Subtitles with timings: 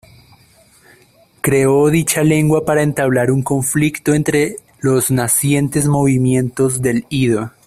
[1.41, 7.51] Creó dicha lengua para entablar un conflicto entre los nacientes movimientos del ido.